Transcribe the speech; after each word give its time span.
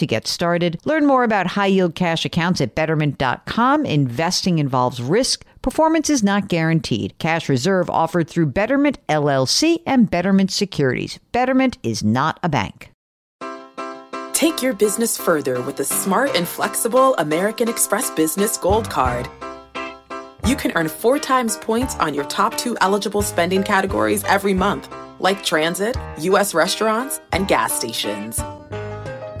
to 0.00 0.06
get 0.06 0.26
started. 0.26 0.80
Learn 0.84 1.06
more 1.06 1.22
about 1.24 1.46
high 1.46 1.66
yield 1.66 1.94
cash 1.94 2.24
accounts 2.24 2.60
at 2.60 2.74
betterment.com. 2.74 3.86
Investing 3.86 4.58
involves 4.58 5.00
risk. 5.00 5.44
Performance 5.62 6.10
is 6.10 6.22
not 6.22 6.48
guaranteed. 6.48 7.16
Cash 7.18 7.48
reserve 7.48 7.88
offered 7.88 8.28
through 8.28 8.46
Betterment 8.46 8.98
LLC 9.08 9.82
and 9.86 10.10
Betterment 10.10 10.50
Securities. 10.50 11.18
Betterment 11.32 11.78
is 11.82 12.02
not 12.02 12.40
a 12.42 12.48
bank. 12.48 12.90
Take 14.32 14.62
your 14.62 14.72
business 14.72 15.18
further 15.18 15.60
with 15.60 15.76
the 15.76 15.84
smart 15.84 16.34
and 16.34 16.48
flexible 16.48 17.14
American 17.16 17.68
Express 17.68 18.10
Business 18.10 18.56
Gold 18.56 18.88
Card. 18.88 19.28
You 20.46 20.56
can 20.56 20.72
earn 20.76 20.88
four 20.88 21.18
times 21.18 21.58
points 21.58 21.94
on 21.96 22.14
your 22.14 22.24
top 22.24 22.56
two 22.56 22.74
eligible 22.80 23.20
spending 23.20 23.62
categories 23.62 24.24
every 24.24 24.54
month, 24.54 24.88
like 25.18 25.44
transit, 25.44 25.94
U.S. 26.20 26.54
restaurants, 26.54 27.20
and 27.32 27.46
gas 27.46 27.74
stations. 27.74 28.40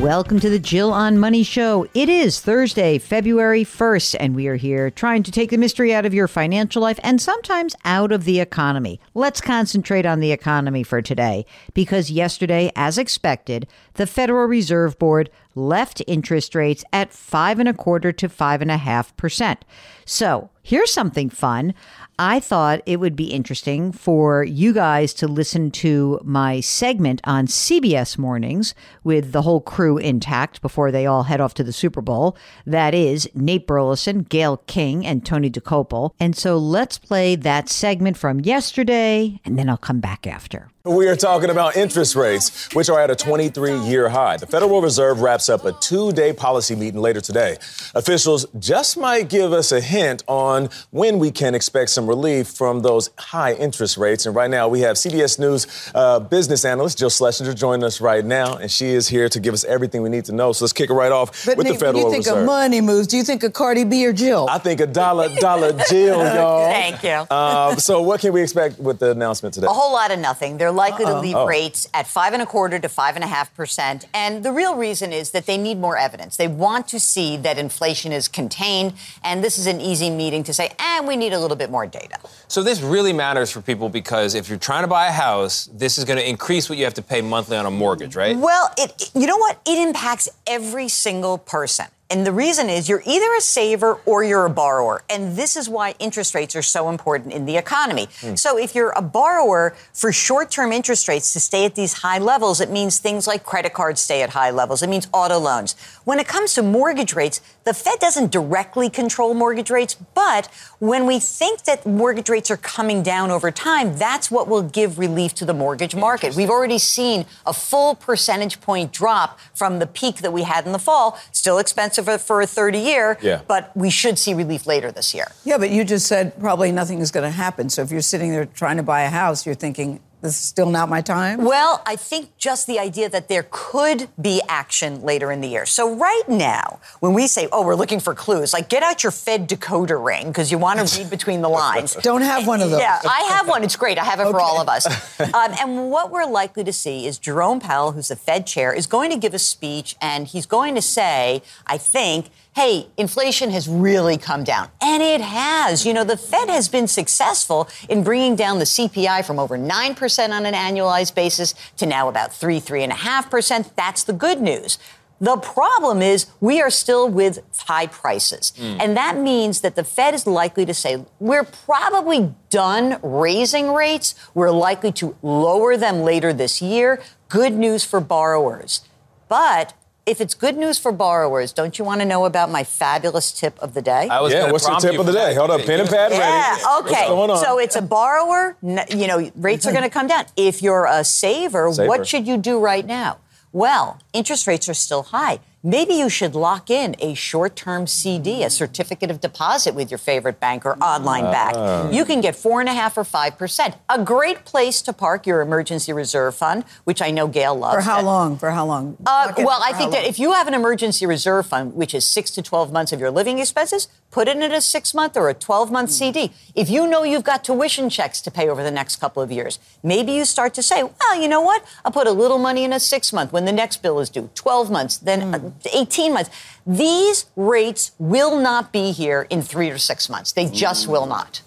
Welcome 0.00 0.40
to 0.40 0.48
the 0.48 0.58
Jill 0.58 0.94
on 0.94 1.18
Money 1.18 1.42
Show. 1.42 1.86
It 1.92 2.08
is 2.08 2.40
Thursday, 2.40 2.96
February 2.96 3.66
1st, 3.66 4.16
and 4.18 4.34
we 4.34 4.46
are 4.46 4.56
here 4.56 4.90
trying 4.90 5.22
to 5.24 5.30
take 5.30 5.50
the 5.50 5.58
mystery 5.58 5.92
out 5.92 6.06
of 6.06 6.14
your 6.14 6.26
financial 6.26 6.80
life 6.80 6.98
and 7.02 7.20
sometimes 7.20 7.76
out 7.84 8.10
of 8.10 8.24
the 8.24 8.40
economy. 8.40 8.98
Let's 9.12 9.42
concentrate 9.42 10.06
on 10.06 10.20
the 10.20 10.32
economy 10.32 10.84
for 10.84 11.02
today 11.02 11.44
because 11.74 12.10
yesterday, 12.10 12.72
as 12.74 12.96
expected, 12.96 13.66
the 13.94 14.06
Federal 14.06 14.46
Reserve 14.46 14.98
Board 14.98 15.28
left 15.54 16.02
interest 16.06 16.54
rates 16.54 16.84
at 16.92 17.12
five 17.12 17.58
and 17.58 17.68
a 17.68 17.74
quarter 17.74 18.12
to 18.12 18.28
five 18.28 18.62
and 18.62 18.70
a 18.70 18.76
half 18.76 19.16
percent. 19.16 19.64
So 20.04 20.50
here's 20.62 20.92
something 20.92 21.30
fun. 21.30 21.74
I 22.18 22.38
thought 22.38 22.82
it 22.84 23.00
would 23.00 23.16
be 23.16 23.32
interesting 23.32 23.92
for 23.92 24.44
you 24.44 24.74
guys 24.74 25.14
to 25.14 25.26
listen 25.26 25.70
to 25.70 26.20
my 26.22 26.60
segment 26.60 27.20
on 27.24 27.46
CBS 27.46 28.18
Mornings 28.18 28.74
with 29.02 29.32
the 29.32 29.42
whole 29.42 29.60
crew 29.60 29.96
intact 29.96 30.60
before 30.60 30.90
they 30.90 31.06
all 31.06 31.22
head 31.22 31.40
off 31.40 31.54
to 31.54 31.64
the 31.64 31.72
Super 31.72 32.02
Bowl. 32.02 32.36
That 32.66 32.94
is 32.94 33.30
Nate 33.34 33.66
Burleson, 33.66 34.24
Gayle 34.24 34.58
King, 34.66 35.06
and 35.06 35.24
Tony 35.24 35.48
Dokoupil. 35.48 36.12
And 36.20 36.36
so 36.36 36.58
let's 36.58 36.98
play 36.98 37.36
that 37.36 37.68
segment 37.70 38.18
from 38.18 38.40
yesterday, 38.40 39.40
and 39.44 39.58
then 39.58 39.70
I'll 39.70 39.78
come 39.78 40.00
back 40.00 40.26
after. 40.26 40.68
We 40.84 41.08
are 41.08 41.16
talking 41.16 41.50
about 41.50 41.76
interest 41.76 42.16
rates, 42.16 42.72
which 42.72 42.88
are 42.88 42.98
at 42.98 43.10
a 43.10 43.14
23 43.14 43.80
year 43.80 44.08
high. 44.08 44.38
The 44.38 44.46
Federal 44.46 44.80
Reserve 44.80 45.20
wraps 45.20 45.50
up 45.50 45.66
a 45.66 45.72
two 45.72 46.10
day 46.10 46.32
policy 46.32 46.74
meeting 46.74 47.02
later 47.02 47.20
today. 47.20 47.58
Officials 47.94 48.46
just 48.58 48.96
might 48.96 49.28
give 49.28 49.52
us 49.52 49.72
a 49.72 49.80
hint 49.82 50.24
on 50.26 50.70
when 50.90 51.18
we 51.18 51.30
can 51.32 51.54
expect 51.54 51.90
some 51.90 52.06
relief 52.06 52.48
from 52.48 52.80
those 52.80 53.10
high 53.18 53.52
interest 53.52 53.98
rates. 53.98 54.24
And 54.24 54.34
right 54.34 54.48
now, 54.50 54.68
we 54.68 54.80
have 54.80 54.96
CBS 54.96 55.38
News 55.38 55.66
uh, 55.94 56.18
business 56.18 56.64
analyst 56.64 56.96
Jill 56.96 57.10
Schlesinger 57.10 57.52
joining 57.52 57.84
us 57.84 58.00
right 58.00 58.24
now, 58.24 58.56
and 58.56 58.70
she 58.70 58.86
is 58.86 59.06
here 59.06 59.28
to 59.28 59.38
give 59.38 59.52
us 59.52 59.64
everything 59.64 60.00
we 60.00 60.08
need 60.08 60.24
to 60.24 60.32
know. 60.32 60.54
So 60.54 60.64
let's 60.64 60.72
kick 60.72 60.88
it 60.88 60.94
right 60.94 61.12
off 61.12 61.44
but 61.44 61.58
with 61.58 61.66
Nick, 61.66 61.74
the 61.74 61.78
Federal 61.78 61.92
Reserve. 61.92 62.04
when 62.04 62.06
you 62.06 62.10
think 62.10 62.24
Reserve. 62.24 62.38
of 62.38 62.46
money 62.46 62.80
moves, 62.80 63.06
do 63.06 63.18
you 63.18 63.24
think 63.24 63.42
of 63.42 63.52
Cardi 63.52 63.84
B 63.84 64.06
or 64.06 64.14
Jill? 64.14 64.46
I 64.48 64.56
think 64.56 64.80
a 64.80 64.86
dollar, 64.86 65.28
dollar 65.40 65.72
Jill, 65.90 66.24
y'all. 66.34 66.70
Thank 66.70 67.02
you. 67.02 67.26
Uh, 67.30 67.76
so, 67.76 68.00
what 68.00 68.22
can 68.22 68.32
we 68.32 68.40
expect 68.40 68.78
with 68.78 68.98
the 68.98 69.10
announcement 69.10 69.52
today? 69.52 69.66
A 69.66 69.70
whole 69.70 69.92
lot 69.92 70.10
of 70.10 70.18
nothing. 70.18 70.56
They're 70.56 70.69
likely 70.72 71.04
to 71.04 71.18
leave 71.20 71.36
Oh. 71.36 71.46
rates 71.46 71.88
at 71.94 72.06
five 72.06 72.32
and 72.32 72.42
a 72.42 72.46
quarter 72.46 72.78
to 72.78 72.88
five 72.88 73.14
and 73.14 73.24
a 73.24 73.26
half 73.26 73.54
percent. 73.54 74.06
And 74.14 74.42
the 74.44 74.52
real 74.52 74.74
reason 74.76 75.12
is 75.12 75.30
that 75.32 75.46
they 75.46 75.56
need 75.56 75.78
more 75.78 75.96
evidence. 75.96 76.36
They 76.36 76.48
want 76.48 76.88
to 76.88 77.00
see 77.00 77.36
that 77.38 77.58
inflation 77.58 78.12
is 78.12 78.28
contained. 78.28 78.94
And 79.24 79.42
this 79.44 79.58
is 79.58 79.66
an 79.66 79.80
easy 79.80 80.10
meeting 80.10 80.42
to 80.44 80.54
say, 80.54 80.72
and 80.78 81.06
we 81.06 81.16
need 81.16 81.32
a 81.32 81.38
little 81.38 81.56
bit 81.56 81.70
more 81.70 81.86
data. 81.86 82.18
So 82.48 82.62
this 82.62 82.80
really 82.80 83.12
matters 83.12 83.50
for 83.50 83.60
people 83.60 83.88
because 83.88 84.34
if 84.34 84.48
you're 84.48 84.58
trying 84.58 84.82
to 84.84 84.88
buy 84.88 85.06
a 85.08 85.12
house, 85.12 85.68
this 85.72 85.98
is 85.98 86.04
going 86.04 86.18
to 86.18 86.28
increase 86.28 86.68
what 86.68 86.78
you 86.78 86.84
have 86.84 86.94
to 86.94 87.02
pay 87.02 87.20
monthly 87.20 87.56
on 87.56 87.66
a 87.66 87.70
mortgage, 87.70 88.16
right? 88.16 88.36
Well, 88.36 88.72
it- 88.76 89.10
you 89.14 89.26
know 89.26 89.36
what? 89.38 89.58
It 89.66 89.78
impacts 89.78 90.28
every 90.46 90.88
single 90.88 91.38
person. 91.38 91.86
And 92.10 92.26
the 92.26 92.32
reason 92.32 92.68
is 92.68 92.88
you're 92.88 93.04
either 93.06 93.32
a 93.36 93.40
saver 93.40 94.00
or 94.04 94.24
you're 94.24 94.44
a 94.44 94.50
borrower. 94.50 95.02
And 95.08 95.36
this 95.36 95.56
is 95.56 95.68
why 95.68 95.94
interest 96.00 96.34
rates 96.34 96.56
are 96.56 96.62
so 96.62 96.88
important 96.88 97.32
in 97.32 97.46
the 97.46 97.56
economy. 97.56 98.08
Hmm. 98.20 98.34
So 98.34 98.58
if 98.58 98.74
you're 98.74 98.92
a 98.96 99.02
borrower 99.02 99.76
for 99.92 100.10
short 100.12 100.50
term 100.50 100.72
interest 100.72 101.06
rates 101.06 101.32
to 101.34 101.40
stay 101.40 101.64
at 101.64 101.76
these 101.76 101.92
high 101.92 102.18
levels, 102.18 102.60
it 102.60 102.68
means 102.68 102.98
things 102.98 103.28
like 103.28 103.44
credit 103.44 103.72
cards 103.72 104.00
stay 104.00 104.22
at 104.22 104.30
high 104.30 104.50
levels. 104.50 104.82
It 104.82 104.88
means 104.88 105.06
auto 105.12 105.38
loans. 105.38 105.76
When 106.04 106.18
it 106.18 106.26
comes 106.26 106.54
to 106.54 106.62
mortgage 106.62 107.14
rates, 107.14 107.40
the 107.62 107.74
Fed 107.74 108.00
doesn't 108.00 108.32
directly 108.32 108.90
control 108.90 109.32
mortgage 109.32 109.70
rates, 109.70 109.94
but 109.94 110.48
when 110.80 111.06
we 111.06 111.20
think 111.20 111.62
that 111.64 111.86
mortgage 111.86 112.28
rates 112.28 112.50
are 112.50 112.56
coming 112.56 113.02
down 113.02 113.30
over 113.30 113.50
time, 113.52 113.96
that's 113.96 114.30
what 114.30 114.48
will 114.48 114.62
give 114.62 114.98
relief 114.98 115.34
to 115.34 115.44
the 115.44 115.54
mortgage 115.54 115.94
market. 115.94 116.34
We've 116.34 116.50
already 116.50 116.78
seen 116.78 117.26
a 117.46 117.52
full 117.52 117.94
percentage 117.94 118.60
point 118.60 118.92
drop 118.92 119.38
from 119.54 119.78
the 119.78 119.86
peak 119.86 120.16
that 120.16 120.32
we 120.32 120.42
had 120.42 120.66
in 120.66 120.72
the 120.72 120.78
fall. 120.78 121.20
Still 121.30 121.58
expensive 121.58 121.99
for- 122.02 122.18
for 122.18 122.40
a 122.42 122.46
30 122.46 122.78
year, 122.78 123.16
Yeah. 123.20 123.40
but 123.46 123.70
we 123.76 123.90
should 123.90 124.18
see 124.18 124.34
relief 124.34 124.66
later 124.66 124.90
this 124.92 125.14
year. 125.14 125.28
yeah, 125.44 125.58
but 125.58 125.70
you 125.70 125.84
just 125.84 126.06
said 126.06 126.38
probably 126.40 126.72
nothing 126.72 127.00
is 127.00 127.10
going 127.10 127.24
to 127.24 127.30
happen. 127.36 127.68
So 127.70 127.82
if 127.82 127.90
you're 127.90 128.00
sitting 128.02 128.30
there 128.32 128.46
trying 128.46 128.76
to 128.78 128.82
buy 128.82 129.02
a 129.02 129.10
house, 129.10 129.44
you're 129.46 129.54
thinking, 129.54 130.00
this 130.22 130.36
is 130.36 130.44
still 130.44 130.70
not 130.70 130.88
my 130.88 131.00
time? 131.00 131.44
Well, 131.44 131.82
I 131.86 131.96
think 131.96 132.36
just 132.36 132.66
the 132.66 132.78
idea 132.78 133.08
that 133.08 133.28
there 133.28 133.46
could 133.50 134.08
be 134.20 134.42
action 134.48 135.02
later 135.02 135.32
in 135.32 135.40
the 135.40 135.48
year. 135.48 135.66
So 135.66 135.94
right 135.94 136.28
now, 136.28 136.80
when 137.00 137.14
we 137.14 137.26
say, 137.26 137.48
"Oh, 137.52 137.64
we're 137.64 137.74
looking 137.74 138.00
for 138.00 138.14
clues," 138.14 138.52
like 138.52 138.68
get 138.68 138.82
out 138.82 139.02
your 139.02 139.12
Fed 139.12 139.48
decoder 139.48 140.02
ring 140.04 140.28
because 140.28 140.50
you 140.50 140.58
want 140.58 140.86
to 140.86 140.98
read 140.98 141.10
between 141.10 141.42
the 141.42 141.48
lines. 141.48 141.94
Don't 142.02 142.22
have 142.22 142.46
one 142.46 142.60
of 142.60 142.70
those. 142.70 142.80
Yeah, 142.80 143.00
I 143.04 143.22
have 143.34 143.48
one. 143.48 143.64
It's 143.64 143.76
great. 143.76 143.98
I 143.98 144.04
have 144.04 144.20
it 144.20 144.30
for 144.30 144.40
all 144.40 144.60
of 144.60 144.68
us. 144.68 144.86
Um, 145.20 145.52
and 145.60 145.90
what 145.90 146.10
we're 146.10 146.26
likely 146.26 146.64
to 146.64 146.72
see 146.72 147.06
is 147.06 147.18
Jerome 147.18 147.60
Powell, 147.60 147.92
who's 147.92 148.08
the 148.08 148.16
Fed 148.16 148.46
chair, 148.46 148.72
is 148.72 148.86
going 148.86 149.10
to 149.10 149.16
give 149.16 149.34
a 149.34 149.38
speech 149.38 149.96
and 150.00 150.26
he's 150.26 150.46
going 150.46 150.74
to 150.74 150.82
say, 150.82 151.42
I 151.66 151.78
think, 151.78 152.26
hey, 152.60 152.86
inflation 152.98 153.48
has 153.48 153.66
really 153.66 154.18
come 154.18 154.44
down. 154.44 154.68
And 154.82 155.02
it 155.02 155.22
has. 155.22 155.86
You 155.86 155.94
know, 155.94 156.04
the 156.04 156.18
Fed 156.18 156.50
has 156.50 156.68
been 156.68 156.86
successful 156.86 157.70
in 157.88 158.04
bringing 158.04 158.36
down 158.36 158.58
the 158.58 158.66
CPI 158.66 159.24
from 159.24 159.38
over 159.38 159.56
9% 159.56 160.28
on 160.28 160.44
an 160.44 160.52
annualized 160.52 161.14
basis 161.14 161.54
to 161.78 161.86
now 161.86 162.08
about 162.08 162.34
3, 162.34 162.60
3.5%. 162.60 163.74
That's 163.76 164.04
the 164.04 164.12
good 164.12 164.42
news. 164.42 164.76
The 165.22 165.38
problem 165.38 166.02
is 166.02 166.26
we 166.40 166.60
are 166.60 166.68
still 166.68 167.08
with 167.08 167.38
high 167.60 167.86
prices. 167.86 168.52
Hmm. 168.54 168.76
And 168.78 168.96
that 168.96 169.16
means 169.16 169.62
that 169.62 169.74
the 169.74 169.84
Fed 169.84 170.12
is 170.12 170.26
likely 170.26 170.66
to 170.66 170.74
say, 170.74 171.06
we're 171.18 171.44
probably 171.44 172.34
done 172.50 172.98
raising 173.02 173.72
rates. 173.72 174.14
We're 174.34 174.50
likely 174.50 174.92
to 174.92 175.16
lower 175.22 175.78
them 175.78 176.00
later 176.00 176.34
this 176.34 176.60
year. 176.60 177.02
Good 177.30 177.54
news 177.54 177.84
for 177.84 178.00
borrowers. 178.00 178.82
But 179.28 179.72
if 180.10 180.20
it's 180.20 180.34
good 180.34 180.56
news 180.56 180.76
for 180.76 180.90
borrowers, 180.90 181.52
don't 181.52 181.78
you 181.78 181.84
want 181.84 182.00
to 182.00 182.04
know 182.04 182.24
about 182.24 182.50
my 182.50 182.64
fabulous 182.64 183.30
tip 183.30 183.56
of 183.60 183.74
the 183.74 183.80
day? 183.80 184.08
I 184.08 184.20
was 184.20 184.32
Yeah, 184.32 184.50
what's 184.50 184.66
the 184.66 184.74
tip 184.76 184.98
of 184.98 185.06
the 185.06 185.12
day? 185.12 185.34
Hold 185.34 185.50
up, 185.50 185.64
pen 185.64 185.80
and 185.80 185.88
pad 185.88 186.10
ready. 186.10 186.16
Yeah, 186.22 186.56
What's 186.56 186.90
okay. 186.90 187.06
going 187.06 187.30
on? 187.30 187.38
So 187.38 187.58
it's 187.60 187.76
a 187.76 187.82
borrower, 187.82 188.56
you 188.62 189.06
know, 189.06 189.30
rates 189.36 189.66
are 189.66 189.70
going 189.72 189.84
to 189.84 189.90
come 189.90 190.08
down. 190.08 190.24
If 190.36 190.62
you're 190.62 190.86
a 190.86 191.04
saver, 191.04 191.72
Saver. 191.72 191.88
what 191.88 192.08
should 192.08 192.26
you 192.26 192.36
do 192.36 192.58
right 192.58 192.84
now? 192.84 193.18
Well, 193.52 194.00
interest 194.12 194.46
rates 194.46 194.68
are 194.68 194.74
still 194.74 195.04
high. 195.04 195.38
Maybe 195.62 195.92
you 195.92 196.08
should 196.08 196.34
lock 196.34 196.70
in 196.70 196.96
a 197.00 197.12
short 197.12 197.54
term 197.54 197.86
CD, 197.86 198.42
a 198.44 198.48
certificate 198.48 199.10
of 199.10 199.20
deposit 199.20 199.74
with 199.74 199.90
your 199.90 199.98
favorite 199.98 200.40
bank 200.40 200.64
or 200.64 200.78
online 200.78 201.26
uh, 201.26 201.32
back. 201.32 201.92
You 201.92 202.06
can 202.06 202.22
get 202.22 202.34
four 202.34 202.60
and 202.60 202.68
a 202.68 202.72
half 202.72 202.96
or 202.96 203.04
five 203.04 203.36
percent. 203.36 203.76
A 203.90 204.02
great 204.02 204.46
place 204.46 204.80
to 204.80 204.94
park 204.94 205.26
your 205.26 205.42
emergency 205.42 205.92
reserve 205.92 206.34
fund, 206.34 206.64
which 206.84 207.02
I 207.02 207.10
know 207.10 207.28
Gayle 207.28 207.54
loves. 207.54 207.76
For 207.76 207.90
how 207.90 208.00
long? 208.00 208.38
For 208.38 208.52
how 208.52 208.64
long? 208.64 208.96
Uh, 209.04 209.34
well, 209.36 209.60
I 209.62 209.74
think 209.74 209.92
that 209.92 210.06
if 210.06 210.18
you 210.18 210.32
have 210.32 210.48
an 210.48 210.54
emergency 210.54 211.04
reserve 211.04 211.44
fund, 211.44 211.74
which 211.74 211.94
is 211.94 212.06
six 212.06 212.30
to 212.32 212.42
12 212.42 212.72
months 212.72 212.90
of 212.92 212.98
your 212.98 213.10
living 213.10 213.38
expenses, 213.38 213.88
put 214.10 214.28
it 214.28 214.38
in 214.38 214.52
a 214.52 214.62
six 214.62 214.94
month 214.94 215.14
or 215.14 215.28
a 215.28 215.34
12 215.34 215.70
month 215.70 215.90
mm. 215.90 215.92
CD. 215.92 216.32
If 216.54 216.70
you 216.70 216.86
know 216.86 217.04
you've 217.04 217.24
got 217.24 217.44
tuition 217.44 217.90
checks 217.90 218.22
to 218.22 218.30
pay 218.30 218.48
over 218.48 218.62
the 218.62 218.70
next 218.70 218.96
couple 218.96 219.22
of 219.22 219.30
years, 219.30 219.58
maybe 219.82 220.12
you 220.12 220.24
start 220.24 220.54
to 220.54 220.62
say, 220.62 220.82
well, 220.82 221.20
you 221.20 221.28
know 221.28 221.42
what? 221.42 221.66
I'll 221.84 221.92
put 221.92 222.06
a 222.06 222.12
little 222.12 222.38
money 222.38 222.64
in 222.64 222.72
a 222.72 222.80
six 222.80 223.12
month 223.12 223.30
when 223.30 223.44
the 223.44 223.52
next 223.52 223.82
bill 223.82 224.00
is 224.00 224.08
due, 224.08 224.30
12 224.34 224.70
months, 224.70 224.96
then 224.96 225.20
mm. 225.20 225.49
18 225.72 226.14
months. 226.14 226.30
These 226.66 227.26
rates 227.36 227.92
will 227.98 228.38
not 228.38 228.72
be 228.72 228.92
here 228.92 229.26
in 229.30 229.42
three 229.42 229.70
or 229.70 229.78
six 229.78 230.08
months. 230.08 230.32
They 230.32 230.46
just 230.46 230.86
will 230.86 231.06
not. 231.06 231.42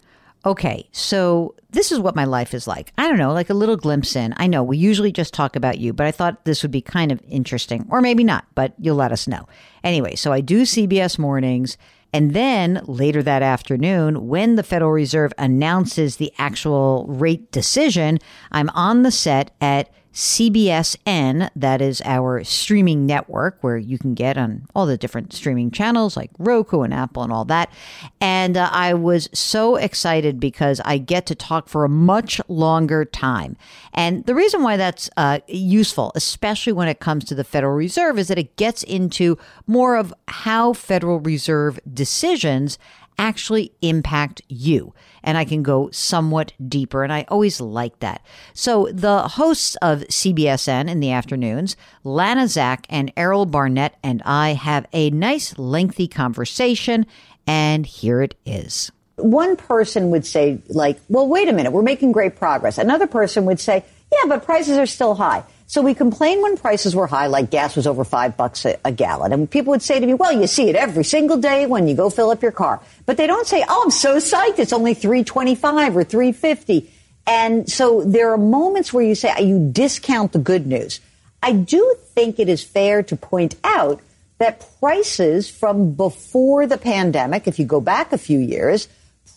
Okay, 0.45 0.89
so 0.91 1.55
this 1.69 1.91
is 1.91 1.99
what 1.99 2.17
my 2.17 2.25
life 2.25 2.53
is 2.53 2.67
like. 2.67 2.91
I 2.97 3.07
don't 3.07 3.17
know, 3.17 3.31
like 3.31 3.49
a 3.49 3.53
little 3.53 3.77
glimpse 3.77 4.13
in. 4.15 4.33
I 4.35 4.47
know 4.47 4.61
we 4.61 4.77
usually 4.77 5.11
just 5.13 5.33
talk 5.33 5.55
about 5.55 5.77
you, 5.77 5.93
but 5.93 6.05
I 6.05 6.11
thought 6.11 6.43
this 6.43 6.63
would 6.63 6.71
be 6.71 6.81
kind 6.81 7.13
of 7.13 7.21
interesting, 7.29 7.87
or 7.89 8.01
maybe 8.01 8.25
not, 8.25 8.45
but 8.53 8.73
you'll 8.77 8.97
let 8.97 9.13
us 9.13 9.25
know. 9.25 9.47
Anyway, 9.85 10.15
so 10.15 10.33
I 10.33 10.41
do 10.41 10.63
CBS 10.63 11.17
mornings. 11.17 11.77
And 12.11 12.33
then 12.33 12.81
later 12.85 13.23
that 13.23 13.41
afternoon, 13.41 14.27
when 14.27 14.55
the 14.55 14.63
Federal 14.63 14.91
Reserve 14.91 15.33
announces 15.37 16.17
the 16.17 16.31
actual 16.37 17.05
rate 17.07 17.51
decision, 17.51 18.19
I'm 18.51 18.69
on 18.71 19.03
the 19.03 19.11
set 19.11 19.55
at 19.61 19.89
CBSN, 20.13 21.49
that 21.55 21.81
is 21.81 22.01
our 22.05 22.43
streaming 22.43 23.07
network 23.07 23.57
where 23.61 23.77
you 23.77 23.97
can 23.97 24.13
get 24.13 24.37
on 24.37 24.67
all 24.75 24.85
the 24.85 24.97
different 24.97 25.33
streaming 25.33 25.71
channels 25.71 26.15
like 26.15 26.29
Roku 26.37 26.81
and 26.81 26.93
Apple 26.93 27.23
and 27.23 27.33
all 27.33 27.45
that. 27.45 27.73
And 28.21 28.55
uh, 28.55 28.69
I 28.71 28.93
was 28.93 29.27
so 29.33 29.75
excited 29.75 30.39
because 30.39 30.79
I 30.85 30.99
get 30.99 31.25
to 31.27 31.35
talk 31.35 31.67
for 31.67 31.83
a 31.83 31.89
much 31.89 32.39
longer 32.47 33.05
time. 33.05 33.57
And 33.91 34.23
the 34.25 34.35
reason 34.35 34.61
why 34.61 34.77
that's 34.77 35.09
uh, 35.17 35.39
useful, 35.47 36.11
especially 36.13 36.73
when 36.73 36.87
it 36.87 36.99
comes 36.99 37.25
to 37.25 37.35
the 37.35 37.43
Federal 37.43 37.73
Reserve, 37.73 38.19
is 38.19 38.27
that 38.27 38.37
it 38.37 38.55
gets 38.55 38.83
into 38.83 39.37
more 39.65 39.95
of 39.95 40.13
how 40.27 40.73
Federal 40.73 41.19
Reserve 41.19 41.79
decisions 41.91 42.77
actually 43.17 43.71
impact 43.81 44.41
you. 44.47 44.93
And 45.23 45.37
I 45.37 45.45
can 45.45 45.63
go 45.63 45.89
somewhat 45.91 46.53
deeper, 46.67 47.03
and 47.03 47.13
I 47.13 47.25
always 47.29 47.61
like 47.61 47.99
that. 47.99 48.25
So, 48.53 48.89
the 48.91 49.27
hosts 49.27 49.77
of 49.81 50.01
CBSN 50.01 50.89
in 50.89 50.99
the 50.99 51.11
afternoons, 51.11 51.77
Lana 52.03 52.47
Zak 52.47 52.85
and 52.89 53.11
Errol 53.15 53.45
Barnett, 53.45 53.95
and 54.03 54.21
I 54.25 54.53
have 54.53 54.85
a 54.91 55.09
nice, 55.11 55.57
lengthy 55.57 56.07
conversation, 56.07 57.05
and 57.47 57.85
here 57.85 58.21
it 58.21 58.35
is. 58.45 58.91
One 59.15 59.55
person 59.55 60.09
would 60.09 60.25
say, 60.25 60.61
like, 60.69 60.99
well, 61.07 61.27
wait 61.27 61.47
a 61.47 61.53
minute, 61.53 61.71
we're 61.71 61.83
making 61.83 62.11
great 62.11 62.35
progress. 62.35 62.77
Another 62.77 63.07
person 63.07 63.45
would 63.45 63.59
say, 63.59 63.85
yeah, 64.11 64.27
but 64.27 64.43
prices 64.43 64.77
are 64.77 64.85
still 64.85 65.15
high. 65.15 65.43
So 65.73 65.81
we 65.81 65.95
complained 65.95 66.43
when 66.43 66.55
prices 66.55 66.95
were 66.95 67.07
high, 67.07 67.25
like 67.25 67.49
gas 67.49 67.75
was 67.75 67.87
over 67.87 68.03
five 68.03 68.37
bucks 68.37 68.63
a, 68.63 68.77
a, 68.85 68.91
gallon. 68.91 69.33
And 69.33 69.49
people 69.49 69.71
would 69.71 69.81
say 69.81 69.99
to 69.99 70.05
me, 70.05 70.13
well, 70.13 70.31
you 70.31 70.45
see 70.45 70.69
it 70.69 70.75
every 70.75 71.03
single 71.03 71.37
day 71.37 71.65
when 71.65 71.87
you 71.87 71.95
go 71.95 72.11
fill 72.11 72.29
up 72.29 72.43
your 72.43 72.51
car. 72.51 72.79
But 73.07 73.17
they 73.17 73.25
don't 73.25 73.47
say, 73.47 73.65
oh, 73.67 73.81
I'm 73.83 73.89
so 73.89 74.17
psyched. 74.17 74.59
It's 74.59 74.71
only 74.71 74.93
325 74.93 75.97
or 75.97 76.03
350. 76.03 76.91
And 77.25 77.67
so 77.67 78.03
there 78.03 78.31
are 78.33 78.37
moments 78.37 78.93
where 78.93 79.03
you 79.03 79.15
say, 79.15 79.33
you 79.43 79.67
discount 79.71 80.33
the 80.33 80.37
good 80.37 80.67
news. 80.67 80.99
I 81.41 81.53
do 81.53 81.95
think 82.13 82.37
it 82.37 82.49
is 82.49 82.63
fair 82.63 83.01
to 83.01 83.15
point 83.15 83.55
out 83.63 83.99
that 84.37 84.63
prices 84.79 85.49
from 85.49 85.93
before 85.93 86.67
the 86.67 86.77
pandemic, 86.77 87.47
if 87.47 87.57
you 87.57 87.65
go 87.65 87.81
back 87.81 88.13
a 88.13 88.19
few 88.19 88.37
years, 88.37 88.87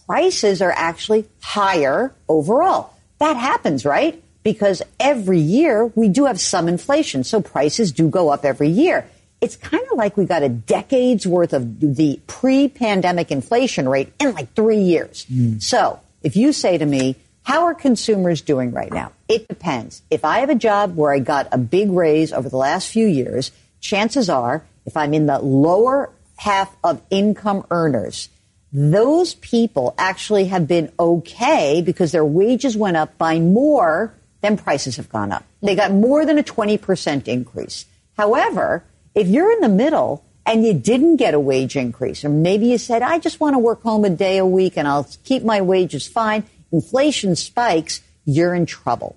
prices 0.05 0.61
are 0.61 0.75
actually 0.77 1.25
higher 1.41 2.13
overall. 2.29 2.93
That 3.21 3.39
happens, 3.39 3.87
right? 3.87 4.23
Because 4.47 4.81
every 5.01 5.41
year 5.41 5.87
we 5.97 6.09
do 6.09 6.27
have 6.27 6.41
some 6.41 6.69
inflation. 6.69 7.25
So 7.25 7.41
prices 7.41 7.91
do 7.91 8.09
go 8.09 8.29
up 8.29 8.45
every 8.45 8.69
year. 8.69 9.05
It's 9.41 9.57
kind 9.57 9.83
of 9.91 9.99
like 9.99 10.17
we 10.17 10.25
got 10.25 10.45
a 10.45 10.49
decade's 10.49 11.27
worth 11.27 11.53
of 11.53 11.81
the 11.81 12.21
pre 12.29 12.69
pandemic 12.69 13.33
inflation 13.33 13.89
rate 13.89 14.13
in 14.21 14.35
like 14.35 14.55
three 14.55 14.83
years. 14.83 15.27
Mm. 15.27 15.61
So 15.61 15.99
if 16.23 16.37
you 16.37 16.53
say 16.53 16.79
to 16.79 16.87
me, 16.87 17.17
how 17.43 17.65
are 17.65 17.75
consumers 17.75 18.41
doing 18.41 18.71
right 18.71 18.93
now? 18.93 19.11
It 19.29 19.49
depends. 19.49 20.03
If 20.13 20.25
I 20.25 20.39
have 20.39 20.51
a 20.51 20.55
job 20.55 20.95
where 20.95 21.13
I 21.13 21.19
got 21.19 21.49
a 21.51 21.59
big 21.59 21.91
raise 21.91 22.33
over 22.33 22.49
the 22.49 22.57
last 22.57 22.89
few 22.89 23.09
years, 23.09 23.51
chances 23.81 24.31
are 24.31 24.65
if 24.85 24.97
I'm 24.97 25.13
in 25.13 25.27
the 25.27 25.41
lower 25.41 26.11
half 26.37 26.73
of 26.85 27.03
income 27.11 27.67
earners, 27.73 28.29
those 28.73 29.35
people 29.35 29.93
actually 29.99 30.45
have 30.45 30.69
been 30.69 30.93
okay 31.01 31.83
because 31.85 32.13
their 32.13 32.25
wages 32.25 32.77
went 32.77 32.97
up 32.97 33.19
by 33.19 33.41
more 33.41 34.15
then 34.41 34.57
prices 34.57 34.97
have 34.97 35.09
gone 35.09 35.33
up. 35.33 35.45
They 35.63 35.75
got 35.75 35.93
more 35.93 36.25
than 36.25 36.39
a 36.39 36.43
20% 36.43 37.29
increase. 37.29 37.87
However, 38.17 38.85
if 39.15 39.29
you're 39.29 39.53
in 39.53 39.61
the 39.61 39.69
middle 39.69 40.25
and 40.45 40.65
you 40.65 40.75
didn't 40.75 41.17
get 41.17 41.35
a 41.35 41.41
wage 41.41 41.77
increase, 41.77 42.25
or 42.25 42.29
maybe 42.29 42.67
you 42.67 42.79
said, 42.79 43.03
I 43.03 43.19
just 43.19 43.41
want 43.41 43.55
to 43.55 43.59
work 43.59 43.83
home 43.83 44.05
a 44.05 44.11
day 44.11 44.39
a 44.39 44.47
week 44.47 44.77
and 44.77 44.87
I'll 44.87 45.09
keep 45.25 45.43
my 45.43 45.61
wages 45.61 46.07
fine, 46.07 46.45
inflation 46.71 47.37
spikes, 47.37 48.03
you're 48.25 48.55
in 48.55 48.67
trouble. 48.67 49.17